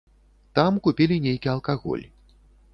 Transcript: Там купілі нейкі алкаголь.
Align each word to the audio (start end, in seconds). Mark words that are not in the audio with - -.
Там 0.59 0.79
купілі 0.87 1.19
нейкі 1.27 1.53
алкаголь. 1.55 2.05